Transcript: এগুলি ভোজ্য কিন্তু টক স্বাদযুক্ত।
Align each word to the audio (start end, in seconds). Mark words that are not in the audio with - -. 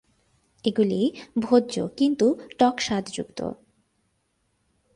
এগুলি 0.65 1.01
ভোজ্য 1.39 1.75
কিন্তু 1.97 2.27
টক 2.59 2.75
স্বাদযুক্ত। 2.79 3.39